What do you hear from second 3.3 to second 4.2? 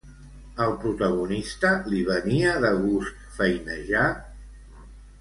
feinejar?